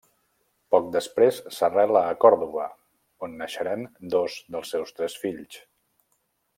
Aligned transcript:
Poc 0.75 0.87
després 0.95 1.41
s'arrela 1.57 2.01
a 2.13 2.15
Còrdova, 2.25 2.65
on 3.27 3.37
naixeran 3.43 3.87
dos 4.17 4.39
dels 4.57 4.75
seus 4.77 4.99
tres 5.01 5.23
fills. 5.27 5.63